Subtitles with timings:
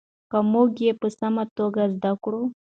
[0.31, 2.41] که موږ یې په سمه توګه زده کړو.